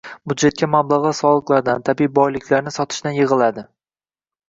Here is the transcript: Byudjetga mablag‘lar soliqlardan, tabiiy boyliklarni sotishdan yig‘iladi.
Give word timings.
Byudjetga 0.29 0.69
mablag‘lar 0.75 1.13
soliqlardan, 1.19 1.85
tabiiy 1.91 2.11
boyliklarni 2.19 2.77
sotishdan 2.81 3.21
yig‘iladi. 3.23 3.71